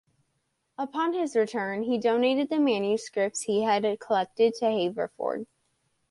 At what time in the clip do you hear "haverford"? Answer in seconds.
4.65-5.45